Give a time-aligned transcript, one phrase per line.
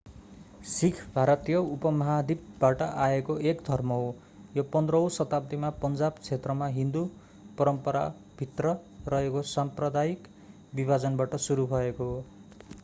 [0.67, 4.07] सिख भारतीय उपमहाद्वीपबाट आएको एक धर्म हो
[4.55, 7.03] यो 15 औँ शताब्दीमा पञ्जाब क्षेत्रमा हिन्दू
[7.57, 8.75] परम्पराभित्र
[9.07, 10.27] रहेको साम्प्रदायिक
[10.75, 12.23] विभाजनबाट सुरु भएको हो